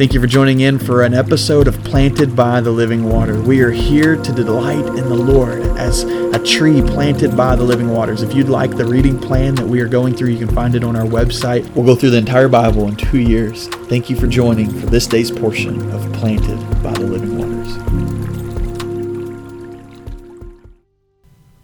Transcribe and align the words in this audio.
Thank 0.00 0.14
you 0.14 0.20
for 0.22 0.26
joining 0.26 0.60
in 0.60 0.78
for 0.78 1.02
an 1.02 1.12
episode 1.12 1.68
of 1.68 1.76
Planted 1.84 2.34
by 2.34 2.62
the 2.62 2.70
Living 2.70 3.04
Water. 3.04 3.38
We 3.38 3.60
are 3.60 3.70
here 3.70 4.16
to 4.16 4.32
delight 4.32 4.86
in 4.86 5.10
the 5.10 5.14
Lord 5.14 5.60
as 5.76 6.04
a 6.04 6.38
tree 6.38 6.80
planted 6.80 7.36
by 7.36 7.54
the 7.54 7.64
living 7.64 7.90
waters. 7.90 8.22
If 8.22 8.32
you'd 8.32 8.48
like 8.48 8.74
the 8.78 8.86
reading 8.86 9.18
plan 9.18 9.56
that 9.56 9.66
we 9.66 9.78
are 9.82 9.88
going 9.88 10.14
through, 10.16 10.30
you 10.30 10.38
can 10.38 10.54
find 10.54 10.74
it 10.74 10.84
on 10.84 10.96
our 10.96 11.04
website. 11.04 11.68
We'll 11.74 11.84
go 11.84 11.94
through 11.94 12.12
the 12.12 12.16
entire 12.16 12.48
Bible 12.48 12.88
in 12.88 12.96
two 12.96 13.20
years. 13.20 13.68
Thank 13.68 14.08
you 14.08 14.16
for 14.16 14.26
joining 14.26 14.70
for 14.70 14.86
this 14.86 15.06
day's 15.06 15.30
portion 15.30 15.90
of 15.90 16.10
Planted 16.14 16.58
by 16.82 16.92
the 16.92 17.00
Living 17.00 17.36
Waters. 17.36 17.76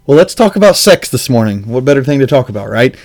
Well, 0.05 0.15
let's 0.15 0.35
talk 0.35 0.55
about 0.55 0.75
sex 0.75 1.09
this 1.09 1.27
morning. 1.27 1.67
What 1.67 1.85
better 1.85 2.03
thing 2.03 2.19
to 2.19 2.27
talk 2.27 2.49
about, 2.49 2.69
right? 2.69 2.95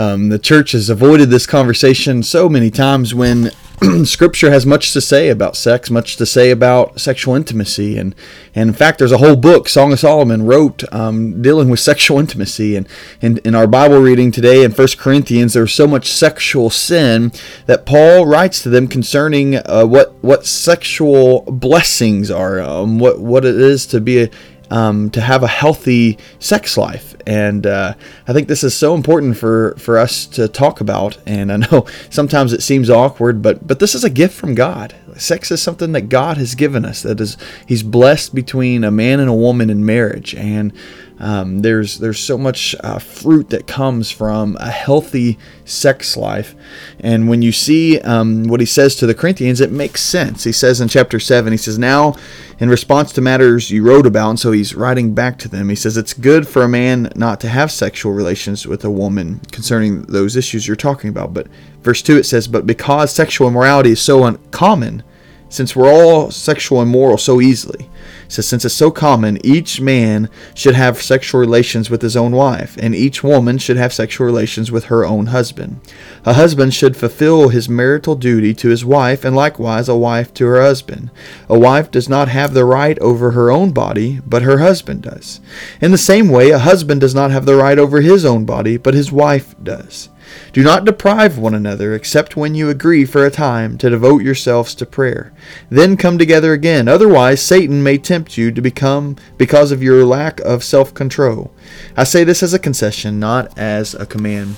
Um, 0.00 0.30
the 0.30 0.38
church 0.40 0.72
has 0.72 0.90
avoided 0.90 1.30
this 1.30 1.46
conversation 1.46 2.24
so 2.24 2.48
many 2.48 2.72
times 2.72 3.14
when 3.14 3.52
Scripture 4.04 4.50
has 4.50 4.66
much 4.66 4.92
to 4.92 5.00
say 5.00 5.30
about 5.30 5.56
sex, 5.56 5.90
much 5.90 6.16
to 6.16 6.26
say 6.26 6.50
about 6.50 7.00
sexual 7.00 7.34
intimacy, 7.34 7.96
and, 7.96 8.14
and 8.54 8.68
in 8.68 8.74
fact, 8.74 8.98
there's 8.98 9.12
a 9.12 9.18
whole 9.18 9.36
book 9.36 9.70
Song 9.70 9.92
of 9.92 10.00
Solomon 10.00 10.44
wrote 10.44 10.82
um, 10.92 11.40
dealing 11.40 11.70
with 11.70 11.80
sexual 11.90 12.18
intimacy. 12.18 12.76
And, 12.76 12.86
in 13.22 13.54
our 13.54 13.66
Bible 13.66 13.98
reading 13.98 14.32
today 14.32 14.64
in 14.64 14.72
1 14.72 14.88
Corinthians, 14.98 15.54
there's 15.54 15.72
so 15.72 15.86
much 15.86 16.12
sexual 16.12 16.68
sin 16.68 17.32
that 17.66 17.86
Paul 17.86 18.26
writes 18.26 18.62
to 18.62 18.68
them 18.68 18.86
concerning 18.86 19.56
uh, 19.56 19.84
what 19.84 20.14
what 20.22 20.44
sexual 20.44 21.42
blessings 21.42 22.30
are, 22.30 22.60
um, 22.60 22.98
what 22.98 23.20
what 23.20 23.44
it 23.44 23.56
is 23.56 23.86
to 23.86 24.00
be 24.00 24.24
a, 24.24 24.30
um, 24.70 25.10
to 25.10 25.20
have 25.20 25.42
a 25.42 25.48
healthy 25.48 26.18
sex 26.38 26.76
life. 26.76 27.14
And 27.26 27.66
uh, 27.66 27.94
I 28.26 28.32
think 28.32 28.48
this 28.48 28.64
is 28.64 28.74
so 28.74 28.94
important 28.94 29.36
for, 29.36 29.74
for 29.78 29.98
us 29.98 30.26
to 30.26 30.48
talk 30.48 30.80
about. 30.80 31.18
And 31.26 31.52
I 31.52 31.56
know 31.56 31.86
sometimes 32.10 32.52
it 32.52 32.62
seems 32.62 32.88
awkward, 32.88 33.42
but 33.42 33.66
but 33.66 33.78
this 33.78 33.94
is 33.94 34.04
a 34.04 34.10
gift 34.10 34.34
from 34.34 34.54
God. 34.54 34.94
Sex 35.16 35.50
is 35.50 35.60
something 35.60 35.92
that 35.92 36.08
God 36.08 36.38
has 36.38 36.54
given 36.54 36.84
us. 36.84 37.02
That 37.02 37.20
is, 37.20 37.36
He's 37.66 37.82
blessed 37.82 38.34
between 38.34 38.84
a 38.84 38.90
man 38.90 39.20
and 39.20 39.28
a 39.28 39.34
woman 39.34 39.68
in 39.68 39.84
marriage. 39.84 40.34
And 40.34 40.72
um, 41.20 41.60
there's 41.60 41.98
there's 41.98 42.18
so 42.18 42.38
much 42.38 42.74
uh, 42.82 42.98
fruit 42.98 43.50
that 43.50 43.66
comes 43.66 44.10
from 44.10 44.56
a 44.58 44.70
healthy 44.70 45.38
sex 45.64 46.16
life, 46.16 46.54
and 46.98 47.28
when 47.28 47.42
you 47.42 47.52
see 47.52 48.00
um, 48.00 48.44
what 48.44 48.60
he 48.60 48.66
says 48.66 48.96
to 48.96 49.06
the 49.06 49.14
Corinthians, 49.14 49.60
it 49.60 49.70
makes 49.70 50.00
sense. 50.02 50.44
He 50.44 50.52
says 50.52 50.80
in 50.80 50.88
chapter 50.88 51.20
seven, 51.20 51.52
he 51.52 51.58
says, 51.58 51.78
"Now, 51.78 52.16
in 52.58 52.70
response 52.70 53.12
to 53.12 53.20
matters 53.20 53.70
you 53.70 53.82
wrote 53.82 54.06
about," 54.06 54.30
and 54.30 54.40
so 54.40 54.50
he's 54.52 54.74
writing 54.74 55.14
back 55.14 55.38
to 55.40 55.48
them. 55.48 55.68
He 55.68 55.76
says, 55.76 55.98
"It's 55.98 56.14
good 56.14 56.48
for 56.48 56.62
a 56.62 56.68
man 56.68 57.12
not 57.14 57.38
to 57.40 57.48
have 57.48 57.70
sexual 57.70 58.12
relations 58.12 58.66
with 58.66 58.84
a 58.84 58.90
woman 58.90 59.40
concerning 59.52 60.02
those 60.02 60.36
issues 60.36 60.66
you're 60.66 60.76
talking 60.76 61.10
about." 61.10 61.34
But 61.34 61.48
verse 61.82 62.00
two 62.00 62.16
it 62.16 62.24
says, 62.24 62.48
"But 62.48 62.66
because 62.66 63.12
sexual 63.12 63.48
immorality 63.48 63.90
is 63.90 64.00
so 64.00 64.24
uncommon." 64.24 65.02
Since 65.50 65.76
we're 65.76 65.92
all 65.92 66.30
sexual 66.30 66.80
and 66.80 66.90
moral 66.90 67.18
so 67.18 67.40
easily. 67.40 67.90
So 68.28 68.40
since 68.40 68.64
it's 68.64 68.74
so 68.74 68.92
common, 68.92 69.44
each 69.44 69.80
man 69.80 70.30
should 70.54 70.76
have 70.76 71.02
sexual 71.02 71.40
relations 71.40 71.90
with 71.90 72.00
his 72.00 72.16
own 72.16 72.30
wife, 72.32 72.76
and 72.78 72.94
each 72.94 73.24
woman 73.24 73.58
should 73.58 73.76
have 73.76 73.92
sexual 73.92 74.24
relations 74.24 74.70
with 74.70 74.84
her 74.84 75.04
own 75.04 75.26
husband. 75.26 75.80
A 76.24 76.34
husband 76.34 76.72
should 76.72 76.96
fulfill 76.96 77.48
his 77.48 77.68
marital 77.68 78.14
duty 78.14 78.54
to 78.54 78.68
his 78.68 78.84
wife, 78.84 79.24
and 79.24 79.34
likewise 79.34 79.88
a 79.88 79.96
wife 79.96 80.32
to 80.34 80.46
her 80.46 80.62
husband. 80.62 81.10
A 81.48 81.58
wife 81.58 81.90
does 81.90 82.08
not 82.08 82.28
have 82.28 82.54
the 82.54 82.64
right 82.64 82.98
over 83.00 83.32
her 83.32 83.50
own 83.50 83.72
body, 83.72 84.20
but 84.24 84.42
her 84.42 84.58
husband 84.58 85.02
does. 85.02 85.40
In 85.80 85.90
the 85.90 85.98
same 85.98 86.28
way, 86.28 86.50
a 86.50 86.60
husband 86.60 87.00
does 87.00 87.14
not 87.14 87.32
have 87.32 87.46
the 87.46 87.56
right 87.56 87.78
over 87.78 88.00
his 88.00 88.24
own 88.24 88.44
body, 88.44 88.76
but 88.76 88.94
his 88.94 89.10
wife 89.10 89.56
does. 89.60 90.08
Do 90.52 90.62
not 90.62 90.84
deprive 90.84 91.38
one 91.38 91.54
another, 91.54 91.94
except 91.94 92.36
when 92.36 92.54
you 92.54 92.68
agree 92.68 93.04
for 93.04 93.24
a 93.24 93.30
time 93.30 93.78
to 93.78 93.90
devote 93.90 94.22
yourselves 94.22 94.74
to 94.76 94.86
prayer. 94.86 95.32
Then 95.68 95.96
come 95.96 96.18
together 96.18 96.52
again. 96.52 96.88
Otherwise, 96.88 97.40
Satan 97.40 97.82
may 97.82 97.98
tempt 97.98 98.36
you 98.36 98.50
to 98.52 98.60
become 98.60 99.16
because 99.38 99.72
of 99.72 99.82
your 99.82 100.04
lack 100.04 100.40
of 100.40 100.64
self 100.64 100.92
control. 100.92 101.52
I 101.96 102.04
say 102.04 102.24
this 102.24 102.42
as 102.42 102.54
a 102.54 102.58
concession, 102.58 103.20
not 103.20 103.56
as 103.58 103.94
a 103.94 104.06
command. 104.06 104.56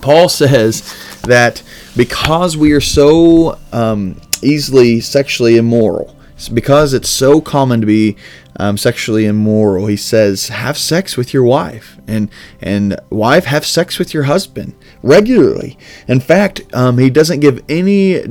Paul 0.00 0.28
says 0.28 0.82
that 1.22 1.62
because 1.96 2.56
we 2.56 2.72
are 2.72 2.80
so 2.80 3.58
um, 3.72 4.20
easily 4.42 5.00
sexually 5.00 5.56
immoral, 5.56 6.16
because 6.52 6.92
it's 6.92 7.08
so 7.08 7.40
common 7.40 7.80
to 7.80 7.86
be 7.86 8.16
um, 8.56 8.76
sexually 8.76 9.26
immoral. 9.26 9.86
He 9.86 9.96
says, 9.96 10.48
have 10.48 10.78
sex 10.78 11.16
with 11.16 11.32
your 11.32 11.44
wife, 11.44 11.98
and 12.06 12.30
and 12.60 12.98
wife 13.10 13.44
have 13.46 13.66
sex 13.66 13.98
with 13.98 14.14
your 14.14 14.24
husband 14.24 14.74
regularly. 15.02 15.78
In 16.08 16.20
fact, 16.20 16.62
um, 16.74 16.98
he 16.98 17.10
doesn't 17.10 17.40
give 17.40 17.62
any 17.68 18.22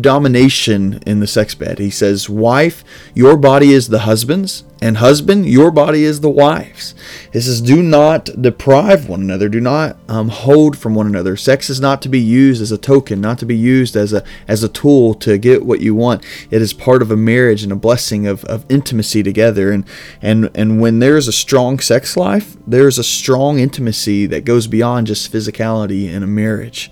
domination 0.00 1.02
in 1.06 1.20
the 1.20 1.26
sex 1.26 1.54
bed. 1.54 1.78
He 1.78 1.90
says, 1.90 2.28
Wife, 2.28 2.82
your 3.14 3.36
body 3.36 3.72
is 3.72 3.88
the 3.88 4.00
husband's, 4.00 4.64
and 4.80 4.96
husband, 4.96 5.46
your 5.46 5.70
body 5.70 6.02
is 6.02 6.20
the 6.20 6.30
wife's. 6.30 6.94
He 7.32 7.40
says, 7.40 7.60
Do 7.60 7.82
not 7.82 8.30
deprive 8.40 9.08
one 9.08 9.20
another. 9.20 9.48
Do 9.48 9.60
not 9.60 9.96
um, 10.08 10.28
hold 10.28 10.76
from 10.76 10.94
one 10.94 11.06
another. 11.06 11.36
Sex 11.36 11.70
is 11.70 11.80
not 11.80 12.02
to 12.02 12.08
be 12.08 12.20
used 12.20 12.60
as 12.60 12.72
a 12.72 12.78
token, 12.78 13.20
not 13.20 13.38
to 13.38 13.46
be 13.46 13.56
used 13.56 13.94
as 13.94 14.12
a 14.12 14.24
as 14.48 14.62
a 14.62 14.68
tool 14.68 15.14
to 15.14 15.38
get 15.38 15.64
what 15.64 15.80
you 15.80 15.94
want. 15.94 16.24
It 16.50 16.62
is 16.62 16.72
part 16.72 17.02
of 17.02 17.10
a 17.10 17.16
marriage 17.16 17.62
and 17.62 17.72
a 17.72 17.76
blessing 17.76 18.26
of, 18.26 18.44
of 18.46 18.64
intimacy 18.68 19.22
together. 19.22 19.61
And 19.70 19.84
and 20.20 20.50
and 20.54 20.80
when 20.80 20.98
there's 20.98 21.28
a 21.28 21.32
strong 21.32 21.78
sex 21.78 22.16
life, 22.16 22.56
there's 22.66 22.98
a 22.98 23.04
strong 23.04 23.58
intimacy 23.58 24.26
that 24.26 24.44
goes 24.44 24.66
beyond 24.66 25.06
just 25.06 25.32
physicality 25.32 26.10
in 26.10 26.22
a 26.22 26.26
marriage. 26.26 26.90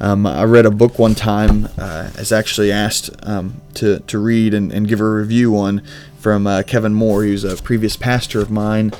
Um, 0.00 0.26
I 0.26 0.44
read 0.44 0.66
a 0.66 0.70
book 0.70 0.98
one 0.98 1.14
time. 1.14 1.66
Uh, 1.78 2.10
I 2.14 2.18
was 2.18 2.32
actually 2.32 2.72
asked 2.72 3.10
um, 3.22 3.62
to, 3.74 4.00
to 4.00 4.18
read 4.18 4.52
and, 4.52 4.72
and 4.72 4.88
give 4.88 5.00
a 5.00 5.08
review 5.08 5.56
on 5.56 5.82
from 6.18 6.46
uh, 6.46 6.62
Kevin 6.66 6.94
Moore. 6.94 7.22
Was 7.22 7.44
a 7.44 7.56
previous 7.56 7.96
pastor 7.96 8.40
of 8.40 8.50
mine, 8.50 8.92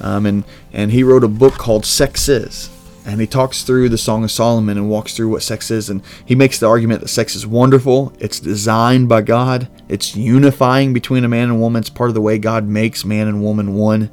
um, 0.00 0.26
and 0.26 0.44
and 0.72 0.90
he 0.90 1.02
wrote 1.02 1.24
a 1.24 1.28
book 1.28 1.54
called 1.54 1.86
Sex 1.86 2.28
Is. 2.28 2.68
And 3.10 3.20
he 3.20 3.26
talks 3.26 3.64
through 3.64 3.88
the 3.88 3.98
Song 3.98 4.22
of 4.22 4.30
Solomon 4.30 4.78
and 4.78 4.88
walks 4.88 5.16
through 5.16 5.30
what 5.30 5.42
sex 5.42 5.68
is. 5.70 5.90
And 5.90 6.00
he 6.24 6.36
makes 6.36 6.60
the 6.60 6.68
argument 6.68 7.00
that 7.00 7.08
sex 7.08 7.34
is 7.34 7.44
wonderful. 7.44 8.12
It's 8.20 8.38
designed 8.38 9.08
by 9.08 9.22
God. 9.22 9.68
It's 9.88 10.14
unifying 10.14 10.92
between 10.92 11.24
a 11.24 11.28
man 11.28 11.48
and 11.50 11.60
woman. 11.60 11.80
It's 11.80 11.90
part 11.90 12.10
of 12.10 12.14
the 12.14 12.20
way 12.20 12.38
God 12.38 12.68
makes 12.68 13.04
man 13.04 13.26
and 13.26 13.42
woman 13.42 13.74
one. 13.74 14.12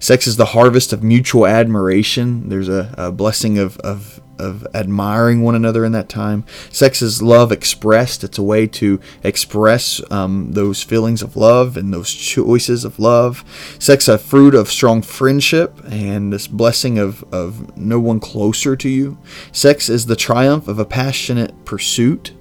Sex 0.00 0.26
is 0.26 0.36
the 0.36 0.46
harvest 0.46 0.92
of 0.92 1.02
mutual 1.04 1.46
admiration. 1.46 2.48
There's 2.48 2.68
a, 2.68 2.92
a 2.98 3.12
blessing 3.12 3.58
of, 3.58 3.78
of 3.78 4.20
of 4.40 4.66
admiring 4.74 5.42
one 5.42 5.54
another 5.54 5.84
in 5.84 5.92
that 5.92 6.08
time. 6.08 6.44
Sex 6.70 7.02
is 7.02 7.22
love 7.22 7.52
expressed. 7.52 8.24
It's 8.24 8.38
a 8.38 8.42
way 8.42 8.66
to 8.68 9.00
express 9.22 10.00
um, 10.10 10.52
those 10.52 10.82
feelings 10.82 11.22
of 11.22 11.36
love 11.36 11.76
and 11.76 11.92
those 11.92 12.10
choices 12.10 12.84
of 12.84 12.98
love. 12.98 13.44
Sex 13.78 14.08
a 14.08 14.18
fruit 14.18 14.54
of 14.54 14.70
strong 14.70 15.02
friendship 15.02 15.78
and 15.84 16.32
this 16.32 16.46
blessing 16.46 16.98
of, 16.98 17.22
of 17.32 17.76
no 17.76 18.00
one 18.00 18.18
closer 18.18 18.76
to 18.76 18.88
you. 18.88 19.18
Sex 19.52 19.88
is 19.88 20.06
the 20.06 20.16
triumph 20.16 20.66
of 20.66 20.78
a 20.78 20.84
passionate 20.84 21.64
pursuit. 21.64 22.32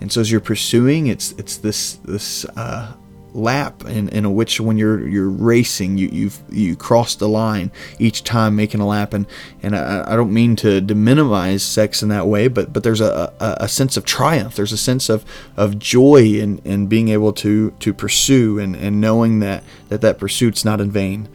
And 0.00 0.12
so 0.12 0.20
as 0.20 0.30
you're 0.30 0.40
pursuing, 0.40 1.08
it's 1.08 1.32
it's 1.32 1.56
this 1.56 1.94
this 2.04 2.44
uh, 2.56 2.94
lap 3.38 3.84
in, 3.84 4.08
in 4.10 4.34
which 4.34 4.60
when 4.60 4.76
you're 4.76 5.06
you're 5.06 5.30
racing 5.30 5.96
you 5.96 6.08
you 6.08 6.30
you 6.50 6.76
cross 6.76 7.14
the 7.14 7.28
line 7.28 7.70
each 7.98 8.24
time 8.24 8.56
making 8.56 8.80
a 8.80 8.86
lap. 8.86 9.14
And 9.14 9.26
and 9.62 9.74
I, 9.74 10.12
I 10.12 10.16
don't 10.16 10.32
mean 10.32 10.56
to, 10.56 10.80
to 10.80 10.94
minimize 10.94 11.62
sex 11.62 12.02
in 12.02 12.08
that 12.10 12.26
way 12.26 12.48
but 12.48 12.72
but 12.72 12.82
there's 12.82 13.00
a, 13.00 13.32
a, 13.40 13.56
a, 13.60 13.68
sense 13.68 13.96
of 13.96 14.04
triumph. 14.04 14.56
There's 14.56 14.72
a 14.72 14.78
sense 14.78 15.08
of, 15.08 15.24
of 15.56 15.78
joy 15.78 16.22
in, 16.40 16.58
in 16.64 16.86
being 16.86 17.08
able 17.08 17.32
to 17.34 17.70
to 17.70 17.94
pursue 17.94 18.58
and, 18.58 18.74
and 18.76 19.00
knowing 19.00 19.40
that 19.40 19.64
that 19.88 20.00
that 20.00 20.18
pursuit's 20.18 20.64
not 20.64 20.80
in 20.80 20.90
vain. 20.90 21.28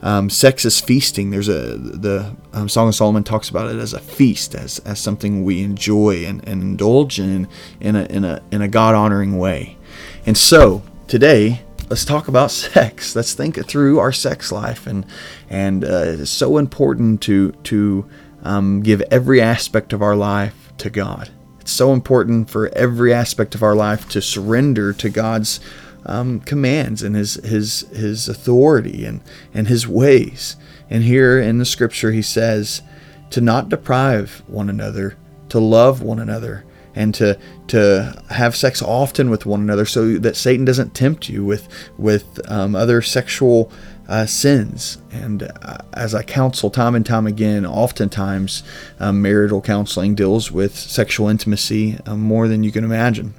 Um, 0.00 0.30
sex 0.30 0.64
is 0.64 0.80
feasting. 0.80 1.30
There's 1.30 1.48
a 1.48 1.76
the 1.76 2.36
um, 2.52 2.68
Song 2.68 2.88
of 2.88 2.94
Solomon 2.94 3.24
talks 3.24 3.48
about 3.48 3.74
it 3.74 3.78
as 3.78 3.92
a 3.92 3.98
feast 3.98 4.54
as, 4.54 4.78
as 4.80 5.00
something 5.00 5.42
we 5.42 5.62
enjoy 5.62 6.24
and, 6.24 6.46
and 6.46 6.62
indulge 6.62 7.18
in 7.18 7.48
in 7.80 7.96
a, 7.96 8.04
in 8.04 8.24
a 8.24 8.40
in 8.52 8.62
a 8.62 8.68
God 8.68 8.94
honoring 8.94 9.38
way. 9.38 9.76
And 10.24 10.36
so 10.38 10.82
today 11.08 11.62
let's 11.88 12.04
talk 12.04 12.28
about 12.28 12.50
sex. 12.50 13.16
Let's 13.16 13.34
think 13.34 13.64
through 13.66 13.98
our 13.98 14.12
sex 14.12 14.52
life, 14.52 14.86
and 14.86 15.04
and 15.48 15.84
uh, 15.84 16.04
it's 16.04 16.30
so 16.30 16.58
important 16.58 17.22
to 17.22 17.52
to 17.52 18.08
um, 18.42 18.82
give 18.82 19.02
every 19.10 19.40
aspect 19.40 19.92
of 19.92 20.02
our 20.02 20.16
life 20.16 20.72
to 20.78 20.90
God. 20.90 21.30
It's 21.60 21.72
so 21.72 21.92
important 21.92 22.50
for 22.50 22.68
every 22.68 23.12
aspect 23.12 23.54
of 23.54 23.62
our 23.62 23.74
life 23.74 24.08
to 24.10 24.22
surrender 24.22 24.92
to 24.92 25.08
God's 25.08 25.60
um, 26.06 26.40
commands 26.40 27.02
and 27.02 27.16
His 27.16 27.34
His 27.34 27.80
His 27.92 28.28
authority 28.28 29.04
and 29.04 29.20
and 29.52 29.68
His 29.68 29.88
ways. 29.88 30.56
And 30.90 31.02
here 31.02 31.38
in 31.38 31.58
the 31.58 31.64
Scripture, 31.64 32.12
He 32.12 32.22
says 32.22 32.82
to 33.30 33.40
not 33.40 33.68
deprive 33.68 34.42
one 34.46 34.70
another, 34.70 35.16
to 35.50 35.58
love 35.58 36.00
one 36.00 36.18
another, 36.18 36.64
and 36.98 37.14
to 37.14 37.38
to 37.68 38.22
have 38.30 38.56
sex 38.56 38.82
often 38.82 39.30
with 39.30 39.46
one 39.46 39.60
another, 39.60 39.86
so 39.86 40.18
that 40.18 40.36
Satan 40.36 40.64
doesn't 40.64 40.94
tempt 40.94 41.28
you 41.28 41.44
with 41.44 41.68
with 41.98 42.40
um, 42.50 42.74
other 42.74 43.02
sexual 43.02 43.70
uh, 44.08 44.26
sins. 44.26 44.98
And 45.12 45.42
uh, 45.42 45.78
as 45.92 46.14
I 46.14 46.22
counsel 46.22 46.70
time 46.70 46.94
and 46.96 47.06
time 47.06 47.26
again, 47.26 47.66
oftentimes 47.66 48.62
um, 49.00 49.22
marital 49.22 49.60
counseling 49.60 50.14
deals 50.14 50.50
with 50.50 50.74
sexual 50.74 51.28
intimacy 51.28 51.98
um, 52.06 52.20
more 52.20 52.48
than 52.48 52.64
you 52.64 52.72
can 52.72 52.84
imagine. 52.84 53.34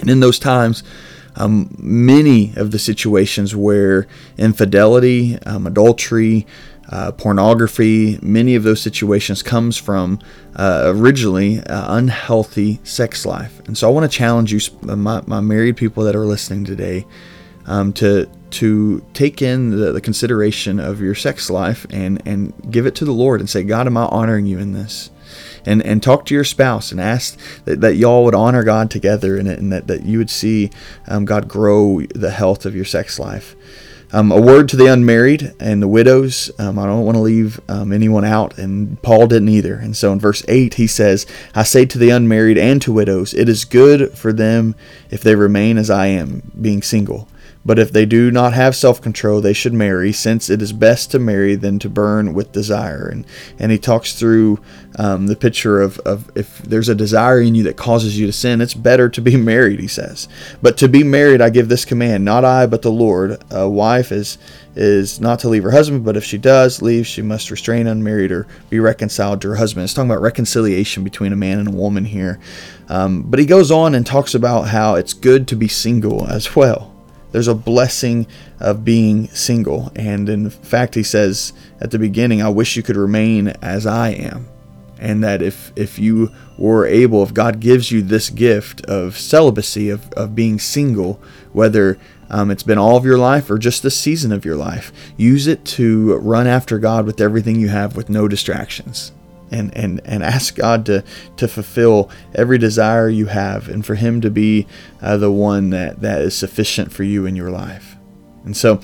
And 0.00 0.10
in 0.10 0.20
those 0.20 0.38
times, 0.38 0.82
um, 1.36 1.74
many 1.78 2.52
of 2.56 2.70
the 2.70 2.78
situations 2.78 3.54
where 3.54 4.06
infidelity, 4.36 5.38
um, 5.46 5.66
adultery, 5.66 6.46
uh, 6.90 7.12
pornography, 7.12 8.18
many 8.22 8.54
of 8.54 8.62
those 8.62 8.80
situations 8.80 9.42
comes 9.42 9.76
from 9.76 10.18
uh, 10.56 10.84
originally 10.86 11.60
uh, 11.60 11.96
unhealthy 11.96 12.80
sex 12.84 13.24
life. 13.24 13.60
And 13.66 13.76
so 13.76 13.88
I 13.88 13.92
want 13.92 14.10
to 14.10 14.16
challenge 14.16 14.52
you, 14.52 14.60
my, 14.82 15.22
my, 15.26 15.40
married 15.40 15.76
people 15.76 16.04
that 16.04 16.14
are 16.14 16.26
listening 16.26 16.64
today, 16.64 17.06
um, 17.66 17.92
to 17.94 18.28
to 18.50 19.04
take 19.14 19.42
in 19.42 19.70
the, 19.70 19.92
the, 19.92 20.00
consideration 20.00 20.78
of 20.78 21.00
your 21.00 21.14
sex 21.14 21.48
life 21.50 21.86
and 21.90 22.22
and 22.26 22.52
give 22.70 22.86
it 22.86 22.94
to 22.96 23.04
the 23.04 23.12
Lord 23.12 23.40
and 23.40 23.48
say, 23.48 23.62
God, 23.62 23.86
am 23.86 23.96
I 23.96 24.04
honoring 24.04 24.46
you 24.46 24.58
in 24.58 24.72
this? 24.72 25.10
And, 25.66 25.82
and 25.82 26.02
talk 26.02 26.26
to 26.26 26.34
your 26.34 26.44
spouse 26.44 26.92
and 26.92 27.00
ask 27.00 27.38
that, 27.64 27.80
that 27.80 27.96
y'all 27.96 28.24
would 28.24 28.34
honor 28.34 28.62
God 28.62 28.90
together 28.90 29.38
in 29.38 29.46
it 29.46 29.58
and 29.58 29.72
that, 29.72 29.86
that 29.86 30.04
you 30.04 30.18
would 30.18 30.30
see 30.30 30.70
um, 31.08 31.24
God 31.24 31.48
grow 31.48 32.02
the 32.14 32.30
health 32.30 32.66
of 32.66 32.76
your 32.76 32.84
sex 32.84 33.18
life. 33.18 33.56
Um, 34.14 34.30
a 34.30 34.40
word 34.40 34.68
to 34.68 34.76
the 34.76 34.86
unmarried 34.86 35.54
and 35.58 35.82
the 35.82 35.88
widows. 35.88 36.48
Um, 36.60 36.78
I 36.78 36.86
don't 36.86 37.04
want 37.04 37.16
to 37.16 37.20
leave 37.20 37.60
um, 37.68 37.92
anyone 37.92 38.24
out, 38.24 38.56
and 38.58 39.02
Paul 39.02 39.26
didn't 39.26 39.48
either. 39.48 39.74
And 39.74 39.96
so 39.96 40.12
in 40.12 40.20
verse 40.20 40.44
8, 40.46 40.74
he 40.74 40.86
says, 40.86 41.26
I 41.52 41.64
say 41.64 41.84
to 41.86 41.98
the 41.98 42.10
unmarried 42.10 42.56
and 42.56 42.80
to 42.82 42.92
widows, 42.92 43.34
it 43.34 43.48
is 43.48 43.64
good 43.64 44.16
for 44.16 44.32
them 44.32 44.76
if 45.10 45.22
they 45.22 45.34
remain 45.34 45.76
as 45.78 45.90
I 45.90 46.06
am, 46.06 46.52
being 46.60 46.80
single. 46.80 47.26
But 47.66 47.78
if 47.78 47.92
they 47.92 48.04
do 48.04 48.30
not 48.30 48.52
have 48.52 48.76
self 48.76 49.00
control, 49.00 49.40
they 49.40 49.52
should 49.52 49.72
marry, 49.72 50.12
since 50.12 50.50
it 50.50 50.60
is 50.60 50.72
best 50.72 51.10
to 51.12 51.18
marry 51.18 51.54
than 51.54 51.78
to 51.78 51.88
burn 51.88 52.34
with 52.34 52.52
desire. 52.52 53.06
And, 53.06 53.24
and 53.58 53.72
he 53.72 53.78
talks 53.78 54.12
through 54.14 54.60
um, 54.96 55.26
the 55.28 55.36
picture 55.36 55.80
of, 55.80 55.98
of 56.00 56.30
if 56.34 56.58
there's 56.58 56.88
a 56.88 56.94
desire 56.94 57.40
in 57.40 57.54
you 57.54 57.62
that 57.64 57.76
causes 57.76 58.18
you 58.18 58.26
to 58.26 58.32
sin, 58.32 58.60
it's 58.60 58.74
better 58.74 59.08
to 59.08 59.20
be 59.20 59.36
married, 59.38 59.80
he 59.80 59.88
says. 59.88 60.28
But 60.60 60.76
to 60.78 60.88
be 60.88 61.02
married, 61.02 61.40
I 61.40 61.50
give 61.50 61.68
this 61.68 61.84
command, 61.84 62.24
not 62.24 62.44
I, 62.44 62.66
but 62.66 62.82
the 62.82 62.92
Lord. 62.92 63.42
A 63.50 63.68
wife 63.68 64.12
is 64.12 64.38
is 64.76 65.20
not 65.20 65.38
to 65.38 65.48
leave 65.48 65.62
her 65.62 65.70
husband, 65.70 66.04
but 66.04 66.16
if 66.16 66.24
she 66.24 66.36
does 66.36 66.82
leave, 66.82 67.06
she 67.06 67.22
must 67.22 67.48
restrain 67.48 67.86
unmarried 67.86 68.32
or 68.32 68.44
be 68.70 68.80
reconciled 68.80 69.40
to 69.40 69.48
her 69.48 69.54
husband. 69.54 69.84
It's 69.84 69.94
talking 69.94 70.10
about 70.10 70.20
reconciliation 70.20 71.04
between 71.04 71.32
a 71.32 71.36
man 71.36 71.60
and 71.60 71.68
a 71.68 71.70
woman 71.70 72.04
here. 72.04 72.40
Um, 72.88 73.22
but 73.22 73.38
he 73.38 73.46
goes 73.46 73.70
on 73.70 73.94
and 73.94 74.04
talks 74.04 74.34
about 74.34 74.62
how 74.68 74.96
it's 74.96 75.14
good 75.14 75.46
to 75.48 75.56
be 75.56 75.68
single 75.68 76.26
as 76.26 76.56
well 76.56 76.93
there's 77.34 77.48
a 77.48 77.54
blessing 77.56 78.28
of 78.60 78.84
being 78.84 79.26
single. 79.26 79.90
And 79.96 80.28
in 80.28 80.50
fact, 80.50 80.94
he 80.94 81.02
says 81.02 81.52
at 81.80 81.90
the 81.90 81.98
beginning, 81.98 82.40
I 82.40 82.48
wish 82.48 82.76
you 82.76 82.82
could 82.84 82.96
remain 82.96 83.48
as 83.60 83.86
I 83.86 84.10
am. 84.10 84.46
And 85.00 85.24
that 85.24 85.42
if, 85.42 85.72
if 85.74 85.98
you 85.98 86.30
were 86.56 86.86
able, 86.86 87.24
if 87.24 87.34
God 87.34 87.58
gives 87.58 87.90
you 87.90 88.02
this 88.02 88.30
gift 88.30 88.86
of 88.86 89.18
celibacy, 89.18 89.90
of, 89.90 90.12
of 90.12 90.36
being 90.36 90.60
single, 90.60 91.20
whether 91.52 91.98
um, 92.30 92.52
it's 92.52 92.62
been 92.62 92.78
all 92.78 92.96
of 92.96 93.04
your 93.04 93.18
life 93.18 93.50
or 93.50 93.58
just 93.58 93.82
the 93.82 93.90
season 93.90 94.30
of 94.30 94.44
your 94.44 94.54
life, 94.54 94.92
use 95.16 95.48
it 95.48 95.64
to 95.64 96.14
run 96.18 96.46
after 96.46 96.78
God 96.78 97.04
with 97.04 97.20
everything 97.20 97.58
you 97.58 97.68
have 97.68 97.96
with 97.96 98.08
no 98.08 98.28
distractions 98.28 99.10
and, 99.50 99.76
and, 99.76 100.00
and 100.04 100.22
ask 100.22 100.56
God 100.56 100.86
to, 100.86 101.04
to 101.36 101.48
fulfill 101.48 102.10
every 102.34 102.58
desire 102.58 103.08
you 103.08 103.26
have 103.26 103.68
and 103.68 103.84
for 103.84 103.94
Him 103.94 104.20
to 104.20 104.30
be 104.30 104.66
uh, 105.00 105.16
the 105.16 105.30
one 105.30 105.70
that, 105.70 106.00
that 106.00 106.22
is 106.22 106.36
sufficient 106.36 106.92
for 106.92 107.02
you 107.02 107.26
in 107.26 107.36
your 107.36 107.50
life. 107.50 107.96
And 108.44 108.56
so 108.56 108.80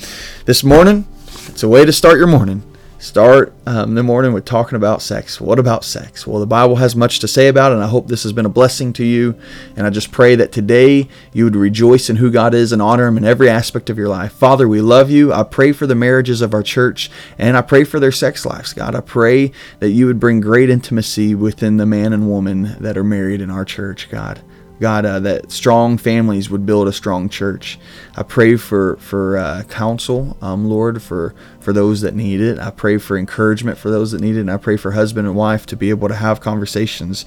this 0.47 0.65
morning, 0.65 1.07
it's 1.49 1.63
a 1.63 1.69
way 1.69 1.85
to 1.85 1.93
start 1.93 2.19
your 2.19 2.27
morning 2.27 2.70
start 3.01 3.55
um, 3.67 3.95
the 3.95 4.03
morning 4.03 4.35
with 4.35 4.45
talking 4.45 4.77
about 4.77 5.01
sex. 5.01 5.41
What 5.41 5.59
about 5.59 5.85
sex? 5.85 6.27
Well, 6.27 6.39
the 6.39 6.47
Bible 6.47 6.77
has 6.77 6.95
much 6.95 7.19
to 7.21 7.29
say 7.29 7.49
about 7.49 7.73
it, 7.73 7.77
and 7.77 7.85
I 7.85 7.89
hope 7.89 8.07
this 8.07 8.23
has 8.25 8.33
been 8.33 8.45
a 8.45 8.51
blessing 8.51 8.93
to 8.95 9.05
you. 9.05 9.35
And 9.75 9.87
I 9.87 9.91
just 9.91 10.13
pray 10.13 10.35
that 10.37 10.53
today 10.53 11.09
you 11.33 11.45
would 11.45 11.57
rejoice 11.57 12.11
in 12.11 12.17
who 12.17 12.31
God 12.31 12.53
is 12.53 12.73
and 12.73 12.83
honor 12.83 13.07
Him 13.07 13.17
in 13.17 13.25
every 13.25 13.49
aspect 13.49 13.89
of 13.89 13.97
your 13.97 14.09
life. 14.09 14.33
Father, 14.33 14.69
we 14.69 14.83
love 14.83 15.11
you. 15.11 15.33
I 15.33 15.43
pray 15.43 15.73
for 15.73 15.87
the 15.87 15.95
marriages 15.95 16.43
of 16.43 16.53
our 16.53 16.63
church, 16.63 17.11
and 17.39 17.57
I 17.57 17.63
pray 17.63 17.85
for 17.85 17.99
their 17.99 18.13
sex 18.13 18.45
lives. 18.45 18.75
God, 18.75 18.95
I 18.95 19.01
pray 19.01 19.53
that 19.79 19.91
you 19.91 20.07
would 20.07 20.21
bring 20.21 20.41
great 20.41 20.69
intimacy 20.69 21.35
within 21.35 21.79
the 21.79 21.87
man 21.87 22.13
and 22.13 22.29
woman 22.29 22.77
that 22.81 22.99
are 22.99 23.05
married 23.05 23.41
in 23.41 23.51
our 23.51 23.65
church, 23.65 24.11
God. 24.11 24.41
God, 24.81 25.05
uh, 25.05 25.21
that 25.21 25.53
strong 25.53 25.99
families 25.99 26.49
would 26.49 26.65
build 26.65 26.89
a 26.89 26.93
strong 26.93 27.29
church. 27.29 27.79
I 28.17 28.23
pray 28.23 28.57
for 28.57 28.97
for 28.97 29.37
uh, 29.37 29.63
counsel, 29.65 30.39
um, 30.41 30.65
Lord, 30.65 31.03
for 31.03 31.35
for 31.61 31.73
those 31.73 32.01
that 32.01 32.15
need 32.15 32.41
it. 32.41 32.59
I 32.59 32.71
pray 32.71 32.97
for 32.97 33.19
encouragement 33.19 33.77
for 33.77 33.91
those 33.91 34.13
that 34.13 34.23
need 34.23 34.37
it, 34.37 34.41
and 34.41 34.51
I 34.51 34.57
pray 34.57 34.79
for 34.79 34.93
husband 34.93 35.27
and 35.27 35.37
wife 35.37 35.67
to 35.67 35.77
be 35.77 35.91
able 35.91 36.09
to 36.09 36.15
have 36.15 36.41
conversations 36.41 37.27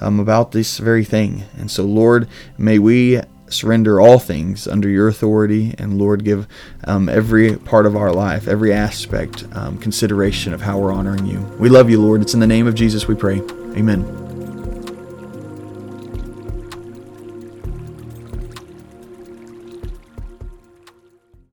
um, 0.00 0.20
about 0.20 0.52
this 0.52 0.78
very 0.78 1.04
thing. 1.04 1.42
And 1.58 1.70
so, 1.70 1.84
Lord, 1.84 2.28
may 2.56 2.78
we 2.78 3.20
surrender 3.48 4.00
all 4.00 4.18
things 4.18 4.66
under 4.66 4.88
your 4.88 5.08
authority, 5.08 5.74
and 5.78 5.98
Lord, 5.98 6.24
give 6.24 6.46
um, 6.84 7.08
every 7.08 7.56
part 7.56 7.84
of 7.84 7.96
our 7.96 8.12
life, 8.12 8.48
every 8.48 8.72
aspect, 8.72 9.44
um, 9.52 9.76
consideration 9.78 10.54
of 10.54 10.62
how 10.62 10.78
we're 10.78 10.92
honoring 10.92 11.26
you. 11.26 11.40
We 11.58 11.68
love 11.68 11.90
you, 11.90 12.00
Lord. 12.00 12.22
It's 12.22 12.34
in 12.34 12.40
the 12.40 12.46
name 12.46 12.66
of 12.66 12.74
Jesus 12.74 13.08
we 13.08 13.14
pray. 13.14 13.38
Amen. 13.76 14.21